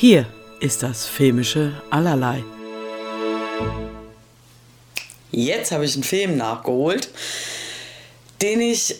Hier 0.00 0.24
ist 0.60 0.82
das 0.82 1.04
filmische 1.04 1.74
Allerlei. 1.90 2.42
Jetzt 5.30 5.72
habe 5.72 5.84
ich 5.84 5.92
einen 5.92 6.04
Film 6.04 6.38
nachgeholt, 6.38 7.10
den 8.40 8.62
ich, 8.62 8.94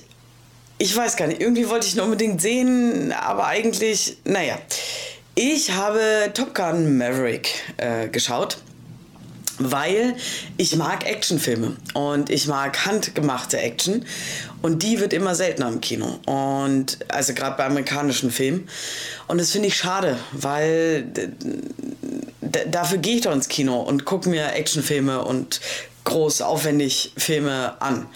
ich 0.76 0.94
weiß 0.94 1.16
gar 1.16 1.26
nicht, 1.26 1.40
irgendwie 1.40 1.70
wollte 1.70 1.86
ich 1.86 1.94
ihn 1.94 2.02
unbedingt 2.02 2.42
sehen, 2.42 3.12
aber 3.12 3.46
eigentlich, 3.46 4.18
naja. 4.24 4.58
Ich 5.34 5.70
habe 5.70 6.32
Top 6.34 6.54
Gun 6.54 6.98
Maverick 6.98 7.48
äh, 7.78 8.08
geschaut 8.08 8.58
weil 9.60 10.16
ich 10.56 10.74
mag 10.76 11.06
Actionfilme 11.06 11.76
und 11.94 12.30
ich 12.30 12.46
mag 12.46 12.86
handgemachte 12.86 13.58
Action 13.58 14.04
und 14.62 14.82
die 14.82 15.00
wird 15.00 15.12
immer 15.12 15.34
seltener 15.34 15.68
im 15.68 15.80
Kino 15.80 16.18
und 16.26 16.98
also 17.08 17.34
gerade 17.34 17.56
bei 17.56 17.66
amerikanischen 17.66 18.30
Filmen 18.30 18.68
und 19.28 19.38
das 19.38 19.52
finde 19.52 19.68
ich 19.68 19.76
schade, 19.76 20.16
weil 20.32 21.06
dafür 22.40 22.98
gehe 22.98 23.16
ich 23.16 23.22
doch 23.22 23.32
ins 23.32 23.48
Kino 23.48 23.80
und 23.80 24.04
gucke 24.04 24.28
mir 24.28 24.54
Actionfilme 24.54 25.22
und 25.24 25.60
groß 26.04 26.40
aufwendig 26.42 27.12
Filme 27.16 27.80
an. 27.80 28.06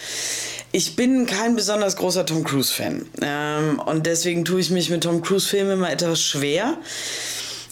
Ich 0.72 0.96
bin 0.96 1.26
kein 1.26 1.54
besonders 1.54 1.96
großer 1.96 2.26
Tom 2.26 2.42
Cruise 2.42 2.72
Fan 2.72 3.06
ähm, 3.22 3.78
und 3.78 4.06
deswegen 4.06 4.44
tue 4.44 4.60
ich 4.60 4.70
mich 4.70 4.90
mit 4.90 5.04
Tom 5.04 5.22
Cruise 5.22 5.48
Filmen 5.48 5.72
immer 5.72 5.92
etwas 5.92 6.20
schwer 6.20 6.78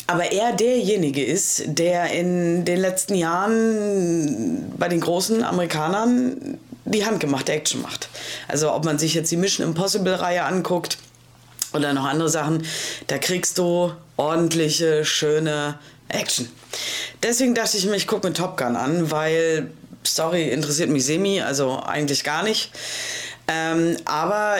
aber 0.06 0.32
er 0.32 0.52
derjenige 0.52 1.24
ist, 1.24 1.62
der 1.66 2.12
in 2.12 2.64
den 2.64 2.78
letzten 2.78 3.14
Jahren 3.14 4.72
bei 4.76 4.88
den 4.88 5.00
großen 5.00 5.44
Amerikanern 5.44 6.58
die 6.84 7.04
handgemachte 7.06 7.52
Action 7.52 7.82
macht. 7.82 8.08
Also 8.48 8.72
ob 8.72 8.84
man 8.84 8.98
sich 8.98 9.14
jetzt 9.14 9.30
die 9.30 9.36
Mission 9.36 9.66
Impossible 9.66 10.14
Reihe 10.14 10.44
anguckt 10.44 10.98
oder 11.72 11.92
noch 11.92 12.04
andere 12.04 12.28
Sachen, 12.28 12.66
da 13.06 13.18
kriegst 13.18 13.58
du 13.58 13.92
ordentliche, 14.16 15.04
schöne 15.04 15.78
Action. 16.08 16.48
Deswegen 17.22 17.54
dachte 17.54 17.76
ich 17.76 17.86
mir, 17.86 17.96
ich 17.96 18.06
gucke 18.06 18.26
mir 18.26 18.34
Top 18.34 18.56
Gun 18.56 18.76
an, 18.76 19.10
weil 19.10 19.70
Story 20.06 20.48
interessiert 20.48 20.90
mich 20.90 21.06
semi, 21.06 21.40
also 21.40 21.80
eigentlich 21.80 22.24
gar 22.24 22.42
nicht. 22.42 22.72
Ähm, 23.48 23.96
aber 24.04 24.56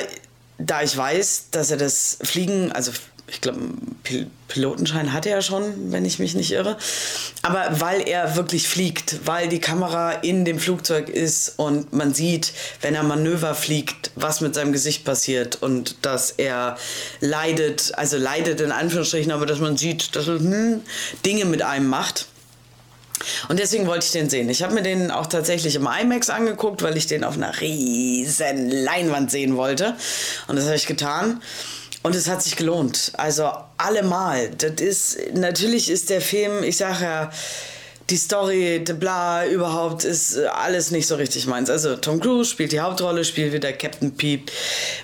da 0.67 0.83
ich 0.83 0.97
weiß, 0.97 1.47
dass 1.51 1.71
er 1.71 1.77
das 1.77 2.19
Fliegen, 2.23 2.73
also 2.73 2.93
ich 3.29 3.41
glaube, 3.41 3.59
Pil 4.03 4.27
Pilotenschein 4.49 5.15
hatte 5.15 5.31
er 5.31 5.41
schon, 5.41 5.91
wenn 5.91 6.05
ich 6.05 6.19
mich 6.19 6.35
nicht 6.35 6.53
irre. 6.53 6.77
Aber 7.41 7.81
weil 7.81 8.07
er 8.07 8.37
wirklich 8.37 8.69
fliegt, 8.69 9.21
weil 9.25 9.49
die 9.49 9.61
Kamera 9.61 10.13
in 10.13 10.45
dem 10.45 10.59
Flugzeug 10.59 11.09
ist 11.09 11.55
und 11.59 11.95
man 11.95 12.13
sieht, 12.13 12.53
wenn 12.83 12.95
er 12.95 13.03
Manöver 13.03 13.55
fliegt, 13.55 14.11
was 14.15 14.43
mit 14.43 14.55
seinem 14.55 14.73
Gesicht 14.73 15.07
passiert 15.07 15.63
und 15.63 16.05
dass 16.05 16.33
er 16.33 16.77
leidet, 17.21 17.93
also 17.97 18.19
leidet 18.19 18.61
in 18.61 18.73
Anführungsstrichen, 18.73 19.33
aber 19.33 19.47
dass 19.47 19.61
man 19.61 19.79
sieht, 19.79 20.15
dass 20.15 20.29
er 20.29 20.39
hm, 20.39 20.83
Dinge 21.25 21.47
mit 21.47 21.63
einem 21.63 21.89
macht. 21.89 22.27
Und 23.49 23.59
deswegen 23.59 23.87
wollte 23.87 24.07
ich 24.07 24.13
den 24.13 24.29
sehen. 24.31 24.49
Ich 24.49 24.63
habe 24.63 24.75
mir 24.75 24.83
den 24.83 25.11
auch 25.11 25.27
tatsächlich 25.27 25.75
im 25.75 25.87
IMAX 25.87 26.31
angeguckt, 26.31 26.83
weil 26.83 26.97
ich 26.97 27.07
den 27.07 27.25
auf 27.25 27.35
einer 27.35 27.61
riesen 27.61 28.71
Leinwand 28.71 29.31
sehen 29.31 29.57
wollte. 29.57 29.97
Und 30.49 30.57
das 30.57 30.67
habe 30.67 30.77
ich 30.77 30.87
getan. 30.87 31.41
Und 32.03 32.17
es 32.17 32.29
hat 32.29 32.43
sich 32.43 32.57
gelohnt. 32.57 33.13
Also 33.17 33.51
allemal. 33.79 34.51
Das 34.51 34.81
ist, 34.81 35.19
natürlich 35.35 35.89
ist 35.91 36.11
der 36.11 36.21
Film, 36.21 36.65
ich 36.65 36.77
sage 36.77 37.05
ja, 37.05 37.31
die 38.11 38.17
Story, 38.17 38.81
bla, 38.81 39.47
überhaupt 39.47 40.05
ist 40.05 40.37
alles 40.39 40.91
nicht 40.91 41.07
so 41.07 41.15
richtig 41.15 41.47
meins. 41.47 41.71
Also 41.71 41.97
Tom 41.97 42.21
Cruise 42.21 42.51
spielt 42.51 42.73
die 42.73 42.81
Hauptrolle, 42.81 43.25
spielt 43.25 43.53
wieder 43.53 43.73
Captain 43.73 44.15
Pete 44.17 44.53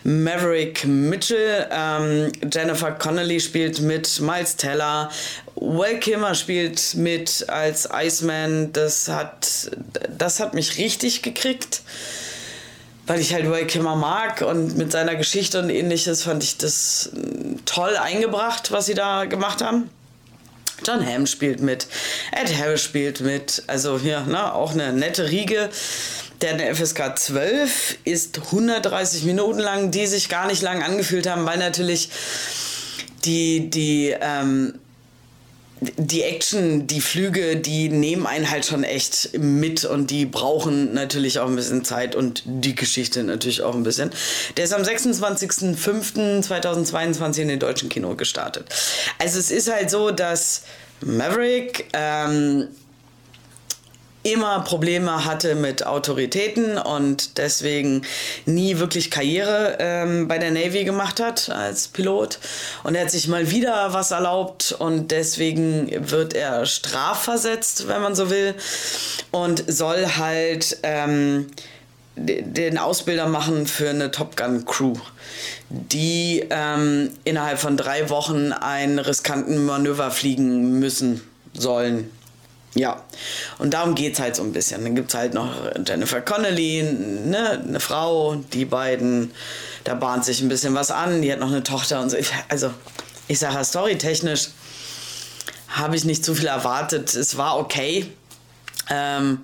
Maverick 0.05 0.85
Mitchell. 0.85 1.67
Ähm, 1.71 2.33
Jennifer 2.53 2.93
Connelly 2.93 3.41
spielt 3.41 3.81
mit, 3.81 4.21
Miles 4.21 4.57
Teller. 4.57 5.11
Will 5.61 5.99
Kimmer 5.99 6.35
spielt 6.35 6.95
mit 6.95 7.47
als 7.49 7.89
Iceman. 7.93 8.73
Das 8.73 9.09
hat, 9.09 9.71
das 10.17 10.41
hat 10.41 10.55
mich 10.55 10.79
richtig 10.79 11.23
gekriegt 11.23 11.83
weil 13.09 13.21
ich 13.21 13.33
halt 13.33 13.47
Ray 13.47 13.67
Kimmer 13.67 13.97
mag 13.97 14.43
und 14.43 14.77
mit 14.77 14.93
seiner 14.93 15.17
Geschichte 15.17 15.59
und 15.59 15.71
ähnliches 15.71 16.23
fand 16.23 16.43
ich 16.43 16.59
das 16.59 17.11
äh, 17.17 17.57
toll 17.65 17.97
eingebracht, 17.97 18.71
was 18.71 18.87
sie 18.87 18.95
da 18.95 19.25
gemacht 19.25 19.63
haben. 19.63 19.91
John 20.87 21.05
Hamm 21.05 21.27
spielt 21.27 21.61
mit, 21.61 21.89
Ed 22.31 22.57
Harris 22.57 22.83
spielt 22.83 23.21
mit, 23.21 23.65
also 23.67 23.99
hier, 23.99 24.21
ne, 24.21 24.55
auch 24.55 24.73
eine 24.73 24.93
nette 24.93 25.31
Riege. 25.31 25.71
Der 26.41 26.73
FSK 26.77 27.19
12 27.19 27.99
ist 28.05 28.39
130 28.39 29.25
Minuten 29.25 29.59
lang, 29.59 29.91
die 29.91 30.07
sich 30.07 30.29
gar 30.29 30.47
nicht 30.47 30.63
lang 30.63 30.85
angefühlt 30.85 31.29
haben, 31.29 31.45
weil 31.47 31.59
natürlich 31.59 32.11
die, 33.25 33.71
die, 33.71 34.15
ähm, 34.21 34.75
die 35.81 36.23
Action, 36.23 36.87
die 36.87 37.01
Flüge, 37.01 37.57
die 37.57 37.89
nehmen 37.89 38.27
einen 38.27 38.51
halt 38.51 38.67
schon 38.67 38.85
echt 38.85 39.31
mit 39.39 39.85
und 39.85 40.11
die 40.11 40.27
brauchen 40.27 40.93
natürlich 40.93 41.39
auch 41.39 41.47
ein 41.47 41.57
bisschen 41.57 41.83
Zeit 41.85 42.15
und 42.15 42.43
die 42.45 42.75
Geschichte 42.75 43.23
natürlich 43.23 43.63
auch 43.63 43.75
ein 43.75 43.85
bisschen. 43.85 44.11
Der 44.57 44.65
ist 44.65 44.75
am 44.75 44.83
26.05.2022 44.83 47.43
in 47.43 47.49
den 47.49 47.61
deutschen 47.61 47.89
Kino 47.89 48.15
gestartet. 48.15 48.67
Also 49.19 49.39
es 49.39 49.51
ist 49.51 49.73
halt 49.73 49.89
so, 49.91 50.11
dass 50.11 50.65
Maverick 51.01 51.87
ähm, 51.93 52.69
immer 54.33 54.61
Probleme 54.61 55.25
hatte 55.25 55.55
mit 55.55 55.87
Autoritäten 55.87 56.79
und 56.79 57.39
deswegen 57.39 58.03
nie 58.47 58.79
wirklich 58.79 59.11
Karriere 59.11 59.77
ähm, 59.81 60.29
bei 60.29 60.39
der 60.39 60.51
Navy 60.51 60.85
gemacht 60.85 61.21
hat 61.21 61.51
als 61.51 61.89
Pilot. 61.89 62.39
Und 62.85 62.95
er 62.95 63.03
hat 63.03 63.11
sich 63.11 63.29
mal 63.29 63.51
wieder 63.51 63.93
was 63.93 64.11
erlaubt 64.11 64.73
und 64.79 65.11
deswegen 65.11 65.91
wird 66.11 66.35
er 66.35 66.67
strafversetzt, 66.67 67.89
wenn 67.89 68.03
man 68.03 68.15
so 68.15 68.31
will, 68.31 68.55
und 69.31 69.65
soll 69.67 70.07
halt 70.17 70.79
ähm, 70.83 71.47
den 72.17 72.79
Ausbilder 72.79 73.29
machen 73.29 73.67
für 73.67 73.91
eine 73.91 74.11
Top 74.11 74.37
Gun 74.37 74.65
Crew, 74.65 74.95
die 75.71 76.45
ähm, 76.51 77.11
innerhalb 77.25 77.59
von 77.59 77.77
drei 77.77 78.11
Wochen 78.11 78.53
einen 78.53 78.99
riskanten 78.99 79.65
Manöver 79.65 80.11
fliegen 80.11 80.79
müssen 80.79 81.23
sollen 81.55 82.11
ja, 82.79 83.03
und 83.59 83.75
darum 83.75 83.95
geht 83.95 84.15
es 84.15 84.21
halt 84.21 84.37
so 84.37 84.43
ein 84.43 84.53
bisschen. 84.53 84.85
Dann 84.85 84.95
gibt 84.95 85.09
es 85.09 85.15
halt 85.15 85.35
noch 85.35 85.53
Jennifer 85.87 86.21
Connelly, 86.21 86.83
ne, 86.83 87.63
eine 87.67 87.81
Frau, 87.81 88.37
die 88.53 88.65
beiden, 88.65 89.33
da 89.85 89.95
bahnt 89.95 90.25
sich 90.25 90.41
ein 90.41 90.49
bisschen 90.49 90.75
was 90.75 90.91
an, 90.91 91.23
die 91.23 91.33
hat 91.33 91.41
noch 91.41 91.49
eine 91.49 91.63
Tochter 91.63 92.01
und 92.01 92.11
so. 92.11 92.17
Also, 92.49 92.73
ich 93.27 93.39
sage 93.39 93.65
storytechnisch 93.65 94.49
habe 95.69 95.97
ich 95.97 96.05
nicht 96.05 96.25
zu 96.25 96.35
viel 96.35 96.47
erwartet. 96.47 97.15
Es 97.15 97.37
war 97.37 97.59
okay. 97.59 98.11
Ähm, 98.91 99.41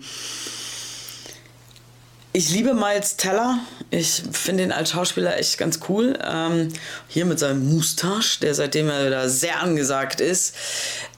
ich 2.36 2.50
liebe 2.50 2.74
Miles 2.74 3.16
Teller. 3.16 3.60
Ich 3.90 4.24
finde 4.32 4.64
ihn 4.64 4.72
als 4.72 4.90
Schauspieler 4.90 5.38
echt 5.38 5.56
ganz 5.56 5.78
cool. 5.88 6.18
Ähm, 6.20 6.68
hier 7.06 7.26
mit 7.26 7.38
seinem 7.38 7.72
Moustache, 7.72 8.40
der 8.40 8.56
seitdem 8.56 8.88
er 8.88 9.06
wieder 9.06 9.28
sehr 9.28 9.62
angesagt 9.62 10.20
ist. 10.20 10.52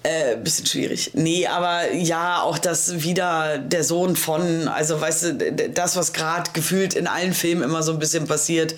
Äh, 0.02 0.36
bisschen 0.36 0.66
schwierig. 0.66 1.12
Nee, 1.14 1.46
aber 1.46 1.90
ja, 1.94 2.42
auch 2.42 2.58
das 2.58 3.02
wieder 3.02 3.56
der 3.56 3.82
Sohn 3.82 4.14
von, 4.14 4.68
also 4.68 5.00
weißt 5.00 5.22
du, 5.22 5.52
das, 5.72 5.96
was 5.96 6.12
gerade 6.12 6.50
gefühlt 6.52 6.92
in 6.92 7.06
allen 7.06 7.32
Filmen 7.32 7.62
immer 7.62 7.82
so 7.82 7.92
ein 7.92 7.98
bisschen 7.98 8.26
passiert. 8.26 8.74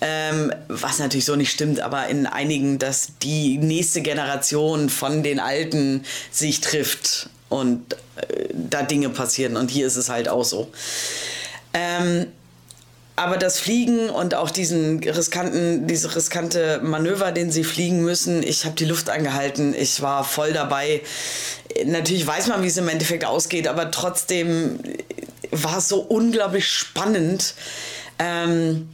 Ähm, 0.00 0.52
was 0.66 0.98
natürlich 0.98 1.24
so 1.24 1.36
nicht 1.36 1.52
stimmt, 1.52 1.78
aber 1.78 2.08
in 2.08 2.26
einigen, 2.26 2.80
dass 2.80 3.12
die 3.22 3.58
nächste 3.58 4.02
Generation 4.02 4.88
von 4.88 5.22
den 5.22 5.38
Alten 5.38 6.04
sich 6.32 6.60
trifft 6.60 7.28
und 7.48 7.94
äh, 8.16 8.48
da 8.52 8.82
Dinge 8.82 9.08
passieren. 9.10 9.56
Und 9.56 9.70
hier 9.70 9.86
ist 9.86 9.94
es 9.94 10.08
halt 10.08 10.28
auch 10.28 10.44
so. 10.44 10.72
Ähm, 11.74 12.28
aber 13.16 13.36
das 13.36 13.60
Fliegen 13.60 14.10
und 14.10 14.34
auch 14.34 14.50
diesen 14.50 14.98
riskanten, 15.04 15.86
diese 15.86 16.16
riskante 16.16 16.80
Manöver, 16.82 17.30
den 17.30 17.52
sie 17.52 17.62
fliegen 17.62 18.02
müssen, 18.02 18.42
ich 18.42 18.64
habe 18.64 18.74
die 18.74 18.86
Luft 18.86 19.08
angehalten, 19.08 19.72
ich 19.72 20.02
war 20.02 20.24
voll 20.24 20.52
dabei. 20.52 21.00
Natürlich 21.84 22.26
weiß 22.26 22.48
man, 22.48 22.62
wie 22.62 22.66
es 22.66 22.76
im 22.76 22.88
Endeffekt 22.88 23.24
ausgeht, 23.24 23.68
aber 23.68 23.92
trotzdem 23.92 24.80
war 25.52 25.78
es 25.78 25.88
so 25.88 26.00
unglaublich 26.00 26.66
spannend. 26.66 27.54
Ähm, 28.18 28.88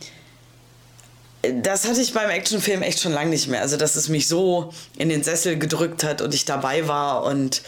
das 1.42 1.88
hatte 1.88 2.00
ich 2.02 2.12
beim 2.12 2.28
Actionfilm 2.28 2.82
echt 2.82 3.00
schon 3.00 3.12
lange 3.12 3.30
nicht 3.30 3.48
mehr. 3.48 3.62
Also, 3.62 3.76
dass 3.76 3.96
es 3.96 4.08
mich 4.08 4.28
so 4.28 4.72
in 4.98 5.08
den 5.08 5.22
Sessel 5.22 5.58
gedrückt 5.58 6.04
hat 6.04 6.20
und 6.20 6.34
ich 6.34 6.44
dabei 6.44 6.86
war 6.86 7.24
und 7.24 7.62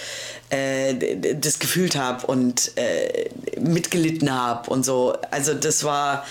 äh, 0.50 1.34
das 1.34 1.58
gefühlt 1.58 1.96
habe 1.96 2.26
und 2.26 2.72
äh, 2.76 3.30
mitgelitten 3.58 4.32
habe 4.32 4.68
und 4.70 4.84
so. 4.84 5.16
Also, 5.30 5.54
das 5.54 5.84
war 5.84 6.26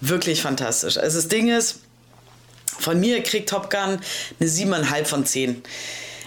wirklich 0.00 0.40
fantastisch. 0.40 0.96
Also, 0.96 1.18
das 1.18 1.28
Ding 1.28 1.50
ist, 1.50 1.80
von 2.78 2.98
mir 2.98 3.22
kriegt 3.22 3.50
Top 3.50 3.68
Gun 3.70 4.00
eine 4.40 4.48
7,5 4.48 5.04
von 5.04 5.26
10. 5.26 5.62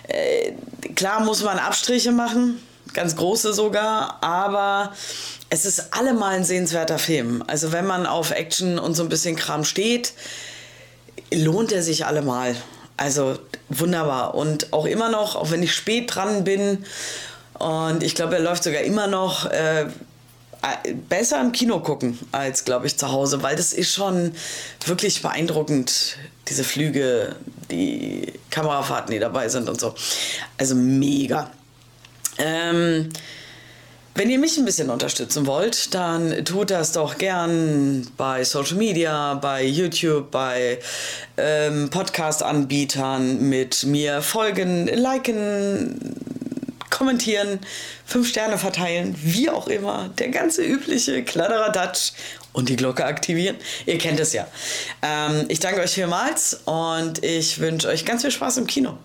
Äh, 0.08 0.52
klar 0.96 1.22
muss 1.22 1.42
man 1.42 1.58
Abstriche 1.58 2.12
machen, 2.12 2.62
ganz 2.94 3.16
große 3.16 3.54
sogar, 3.54 4.22
aber 4.22 4.94
es 5.50 5.66
ist 5.66 5.92
allemal 5.94 6.36
ein 6.36 6.44
sehenswerter 6.44 7.00
Film. 7.00 7.44
Also, 7.48 7.72
wenn 7.72 7.88
man 7.88 8.06
auf 8.06 8.30
Action 8.30 8.78
und 8.78 8.94
so 8.94 9.02
ein 9.02 9.10
bisschen 9.10 9.36
Kram 9.36 9.63
steht, 9.63 10.13
lohnt 11.33 11.72
er 11.72 11.83
sich 11.83 12.06
allemal. 12.06 12.56
Also 12.98 13.39
wunderbar. 13.69 14.36
Und 14.36 14.74
auch 14.74 14.86
immer 14.86 15.10
noch, 15.10 15.36
auch 15.36 15.51
wenn 15.51 15.63
ich 15.63 15.74
spät 15.74 16.13
dran 16.13 16.44
bin, 16.44 16.86
und 17.62 18.01
ich 18.01 18.16
glaube, 18.16 18.36
er 18.36 18.42
läuft 18.42 18.63
sogar 18.63 18.81
immer 18.81 19.06
noch 19.06 19.45
äh, 19.45 19.86
besser 21.10 21.42
im 21.42 21.51
Kino 21.51 21.80
gucken 21.80 22.18
als, 22.31 22.66
glaube 22.66 22.88
ich, 22.88 22.98
zu 22.98 23.12
Hause, 23.12 23.44
weil 23.44 23.56
das 23.56 23.74
ist 23.74 23.94
schon 23.94 24.33
wirklich 24.86 25.22
beeindruckend, 25.22 26.18
diese 26.48 26.63
Flüge, 26.63 27.36
die 27.69 28.34
Kamerafahrten, 28.50 29.12
die 29.12 29.19
dabei 29.19 29.50
sind 29.50 29.69
und 29.69 29.80
so. 29.80 29.94
Also 30.57 30.75
mega. 30.75 31.51
Ähm, 32.38 33.10
wenn 34.13 34.30
ihr 34.30 34.40
mich 34.40 34.58
ein 34.58 34.66
bisschen 34.66 34.90
unterstützen 34.90 35.48
wollt, 35.48 35.94
dann 35.94 36.44
tut 36.44 36.69
das 36.69 36.92
doch 36.92 37.18
gern 37.18 38.06
bei 38.18 38.44
Social 38.44 38.75
Media, 38.75 39.36
bei 39.36 39.63
YouTube, 39.63 40.31
bei 40.31 40.80
ähm, 41.38 41.90
Podcast-Anbietern 41.90 43.48
mit 43.48 43.86
mir 43.86 44.22
folgen, 44.22 44.88
liken, 44.88 46.16
kommentieren, 46.90 47.60
fünf 48.06 48.28
Sterne 48.28 48.58
verteilen, 48.58 49.16
wie 49.24 49.50
auch 49.50 49.68
immer. 49.68 50.10
Der 50.19 50.28
ganze 50.28 50.63
übliche 50.63 51.24
Kladderadatsch 51.24 52.12
und 52.52 52.68
die 52.68 52.75
Glocke 52.75 53.06
aktivieren. 53.06 53.56
Ihr 53.86 53.98
kennt 53.98 54.19
es 54.19 54.34
ja. 54.34 54.46
Ähm, 55.02 55.46
ich 55.48 55.62
danke 55.62 55.80
euch 55.81 55.92
vielmals 55.92 56.62
und 56.66 57.24
ich 57.24 57.60
wünsche 57.60 57.88
euch 57.88 58.06
ganz 58.06 58.24
viel 58.24 58.31
Spaß 58.31 58.58
im 58.58 58.68
Kino. 58.68 58.98